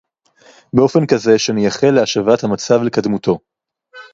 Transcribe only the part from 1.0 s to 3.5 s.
כזה שנייחל להשבת המצב לקדמותו